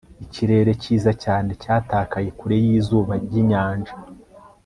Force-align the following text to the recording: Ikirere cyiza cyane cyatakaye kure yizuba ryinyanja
Ikirere 0.25 0.71
cyiza 0.81 1.11
cyane 1.23 1.49
cyatakaye 1.61 2.29
kure 2.39 2.57
yizuba 2.65 3.13
ryinyanja 3.25 3.93